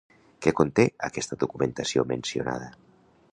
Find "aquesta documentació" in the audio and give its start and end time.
1.09-2.07